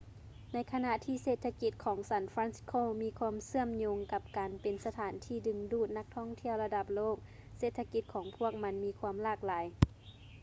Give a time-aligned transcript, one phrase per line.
[0.53, 7.15] ໃນຂະນະທີ່ເສດຖະກິດຂອງ san francisco ມີຄວາມເຊື່ອມໂຍງກັບການເປັນສະຖານທີ່ດຶງດູດນັກທ່ອງທ່ຽວລະດັບໂລກ
[7.57, 9.65] ເສດຖະກິດຂອງພວກມັນມີຄວາມຫຼາກຫຼາຍ